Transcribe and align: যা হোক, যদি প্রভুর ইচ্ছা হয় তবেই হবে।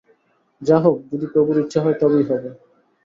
যা 0.61 0.77
হোক, 0.83 0.97
যদি 1.11 1.25
প্রভুর 1.33 1.57
ইচ্ছা 1.63 1.79
হয় 1.83 1.97
তবেই 2.01 2.25
হবে। 2.29 2.49